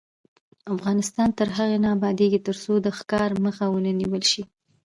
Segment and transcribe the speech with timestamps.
[0.75, 4.43] افغانستان تر هغو نه ابادیږي، ترڅو د ښکار مخه ونیول نشي.